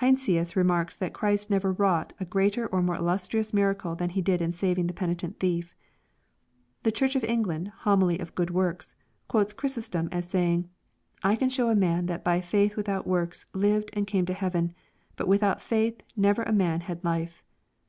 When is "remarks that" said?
0.56-1.14